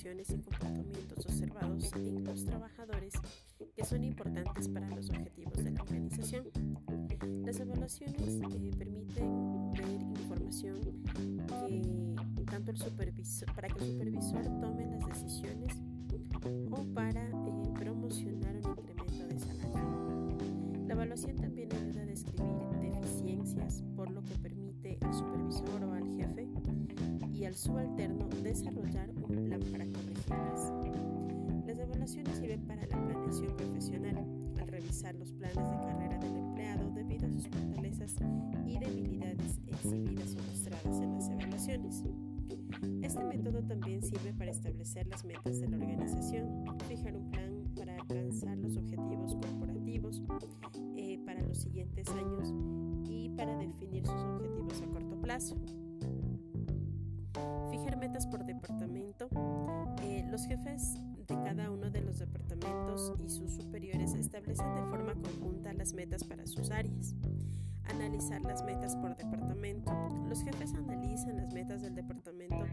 acciones 0.00 0.30
y 0.30 0.38
comportamientos 0.38 1.26
observados 1.26 1.92
en 1.94 2.24
los 2.24 2.42
trabajadores 2.46 3.12
que 3.76 3.84
son 3.84 4.02
importantes 4.02 4.66
para 4.70 4.88
los 4.88 5.10
objetivos 5.10 5.62
de 5.62 5.72
la 5.72 5.82
organización. 5.82 6.46
Las 7.44 7.60
evaluaciones 7.60 8.40
eh, 8.40 8.70
permiten 8.78 9.36
ver 9.74 10.00
información 10.18 10.80
que 12.34 12.44
tanto 12.46 12.70
el 12.70 12.78
supervisor, 12.78 13.54
para 13.54 13.68
que 13.68 13.84
el 13.84 13.90
supervisor 13.90 14.42
tome 14.58 14.86
las 14.86 15.06
decisiones 15.06 15.76
o 16.70 16.94
para 16.94 17.28
eh, 17.28 17.70
promocionar 17.74 18.56
un 18.56 18.70
incremento 18.70 19.26
de 19.26 19.38
salario. 19.38 20.38
La 20.86 20.94
evaluación 20.94 21.36
también 21.36 21.68
ayuda 21.74 22.00
a 22.00 22.06
describir 22.06 22.69
al 27.50 27.56
subalterno 27.56 28.28
desarrollar 28.44 29.10
un 29.10 29.48
plan 29.48 29.60
para 29.72 29.84
corregirlas. 29.86 30.72
Las 31.66 31.78
evaluaciones 31.80 32.38
sirven 32.38 32.60
para 32.60 32.86
la 32.86 32.96
planeación 32.96 33.56
profesional, 33.56 34.24
al 34.60 34.68
revisar 34.68 35.16
los 35.16 35.32
planes 35.32 35.56
de 35.56 35.84
carrera 35.84 36.18
del 36.18 36.36
empleado 36.36 36.92
debido 36.92 37.26
a 37.26 37.32
sus 37.32 37.48
fortalezas 37.48 38.14
y 38.64 38.78
debilidades 38.78 39.58
exhibidas 39.66 40.36
o 40.36 40.48
mostradas 40.48 41.00
en 41.00 41.12
las 41.12 41.28
evaluaciones. 41.28 42.04
Este 43.02 43.24
método 43.24 43.64
también 43.64 44.00
sirve 44.00 44.32
para 44.32 44.52
establecer 44.52 45.08
las 45.08 45.24
metas 45.24 45.60
de 45.60 45.68
la 45.70 45.76
organización, 45.76 46.64
fijar 46.88 47.16
un 47.16 47.32
plan 47.32 47.64
para 47.74 47.96
alcanzar 47.96 48.56
los 48.58 48.76
objetivos 48.76 49.34
corporativos 49.34 50.22
eh, 50.96 51.18
para 51.26 51.42
los 51.42 51.58
siguientes 51.58 52.08
años 52.10 52.54
y 53.08 53.30
para 53.30 53.56
definir 53.56 54.06
sus 54.06 54.22
objetivos 54.22 54.80
a 54.82 54.86
corto 54.86 55.20
plazo. 55.20 55.56
Metas 58.10 58.26
por 58.26 58.44
departamento. 58.44 59.28
Eh, 60.02 60.26
los 60.28 60.44
jefes 60.44 60.98
de 61.28 61.34
cada 61.44 61.70
uno 61.70 61.90
de 61.90 62.00
los 62.00 62.18
departamentos 62.18 63.14
y 63.24 63.28
sus 63.28 63.52
superiores 63.52 64.14
establecen 64.14 64.74
de 64.74 64.82
forma 64.82 65.14
conjunta 65.14 65.72
las 65.72 65.92
metas 65.92 66.24
para 66.24 66.44
sus 66.48 66.72
áreas 66.72 67.14
analizar 67.84 68.42
las 68.42 68.64
metas 68.64 68.96
por 68.96 69.16
departamento. 69.16 69.92
Los 70.28 70.42
jefes 70.42 70.74
analizan 70.74 71.36
las 71.36 71.52
metas 71.52 71.82
del 71.82 71.94
departamento 71.94 72.66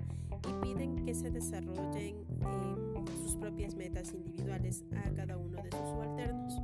y 0.49 0.65
piden 0.65 1.05
que 1.05 1.13
se 1.13 1.29
desarrollen 1.29 2.15
eh, 2.41 3.05
sus 3.21 3.35
propias 3.35 3.75
metas 3.75 4.13
individuales 4.13 4.83
a 4.95 5.09
cada 5.11 5.37
uno 5.37 5.61
de 5.61 5.69
sus 5.71 5.89
subalternos. 5.89 6.61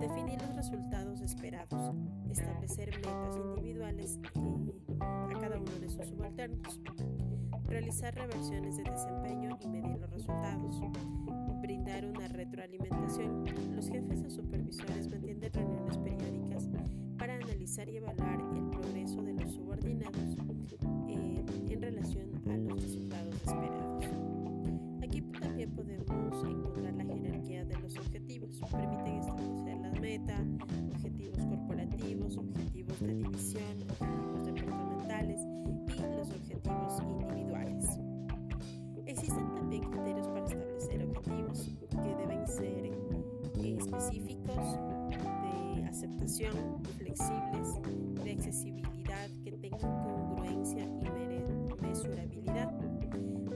Definir 0.00 0.40
los 0.42 0.54
resultados 0.54 1.20
esperados, 1.20 1.94
establecer 2.30 2.90
metas 2.96 3.36
individuales 3.36 4.20
eh, 4.34 4.72
a 5.00 5.38
cada 5.40 5.58
uno 5.58 5.78
de 5.80 5.88
sus 5.88 6.06
subalternos, 6.06 6.80
realizar 7.66 8.14
reversiones 8.14 8.76
de 8.76 8.84
desempeño 8.84 9.58
y 9.60 9.68
medir 9.68 9.98
los 9.98 10.10
resultados, 10.10 10.80
brindar 11.60 12.04
una 12.04 12.28
retroalimentación. 12.28 13.44
Los 13.74 13.88
jefes 13.88 14.22
o 14.26 14.30
supervisores 14.30 15.08
mantienen 15.08 15.52
reuniones 15.52 15.98
periódicas 15.98 16.68
para 17.18 17.34
analizar 17.34 17.88
y 17.88 17.96
evaluar 17.98 18.40
el 18.54 18.68
progreso 18.70 19.22
de 19.22 19.34
los 19.34 19.52
subordinados 19.52 20.36
eh, 21.08 21.44
en 21.70 21.80
relación 21.80 22.42
a 22.50 22.56
los 22.56 22.82
resultados 22.82 23.34
esperados. 23.36 24.04
Aquí 25.02 25.20
también 25.40 25.70
podemos 25.70 26.44
encontrar 26.44 26.94
la 26.94 27.04
jerarquía 27.04 27.64
de 27.64 27.78
los 27.78 27.96
objetivos. 27.96 28.60
Permiten 28.70 29.18
establecer 29.18 29.78
la 29.78 29.92
meta, 30.00 30.44
objetivos 30.94 31.38
corporativos, 31.46 32.36
objetivos 32.36 33.00
de 33.00 33.14
división, 33.14 33.86
aceptación, 46.02 46.82
flexibles, 46.98 47.78
de 48.24 48.32
accesibilidad, 48.32 49.30
que 49.44 49.52
tengan 49.52 50.02
congruencia 50.02 50.84
y 50.84 51.08
mesurabilidad. 51.80 52.72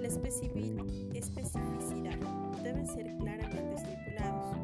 La 0.01 0.07
especificidad 0.07 2.17
deben 2.63 2.87
ser 2.87 3.17
claramente 3.17 3.75
estipulados. 3.75 4.57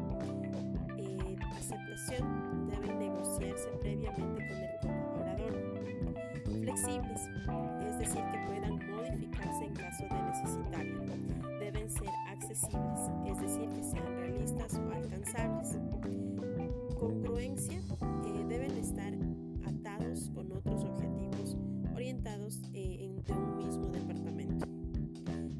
Eh, 0.97 1.35
aceptación 1.57 2.69
debe 2.69 2.95
negociarse 2.95 3.67
previamente 3.81 4.47
con 4.47 4.57
el 4.57 4.79
colaborador. 4.79 5.53
Flexibles, 6.61 7.27
es 7.85 7.99
decir, 7.99 8.23
que 8.31 8.39
puedan 8.47 8.79
modificarse 8.95 9.65
en 9.65 9.73
caso 9.73 10.05
de 10.05 10.21
necesitarlo. 10.21 11.03
Deben 11.59 11.89
ser 11.89 12.07
accesibles, 12.29 13.11
es 13.27 13.41
decir, 13.41 13.69
que 13.71 13.83
sean 13.83 14.15
realistas 14.15 14.73
o 14.75 14.89
alcanzables. 14.89 15.77
Eh, 17.43 18.45
deben 18.47 18.71
estar 18.77 19.13
atados 19.65 20.31
con 20.33 20.49
otros 20.53 20.81
objetivos 20.85 21.57
orientados 21.93 22.61
eh, 22.73 22.99
en 23.01 23.35
un 23.35 23.57
mismo 23.57 23.87
departamento. 23.89 24.65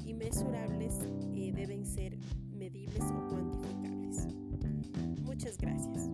Y 0.02 0.14
mesurables 0.14 0.94
eh, 1.34 1.52
deben 1.54 1.84
ser 1.84 2.16
medibles 2.56 3.02
o 3.02 3.28
cuantificables. 3.28 4.28
Muchas 5.26 5.58
gracias. 5.58 6.08